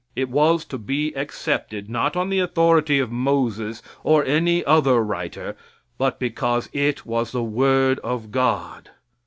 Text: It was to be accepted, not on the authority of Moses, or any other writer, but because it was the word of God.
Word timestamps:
It 0.15 0.31
was 0.31 0.65
to 0.65 0.79
be 0.79 1.13
accepted, 1.13 1.87
not 1.87 2.15
on 2.15 2.29
the 2.31 2.39
authority 2.39 2.97
of 2.97 3.11
Moses, 3.11 3.83
or 4.03 4.25
any 4.25 4.65
other 4.65 5.03
writer, 5.03 5.55
but 5.99 6.17
because 6.17 6.69
it 6.73 7.05
was 7.05 7.31
the 7.33 7.43
word 7.43 7.99
of 7.99 8.31
God. 8.31 8.89